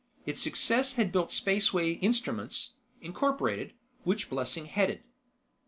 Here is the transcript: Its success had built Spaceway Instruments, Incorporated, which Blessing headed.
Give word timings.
Its 0.25 0.41
success 0.41 0.93
had 0.93 1.11
built 1.11 1.31
Spaceway 1.31 1.91
Instruments, 2.01 2.73
Incorporated, 3.01 3.73
which 4.03 4.31
Blessing 4.31 4.65
headed. 4.65 5.03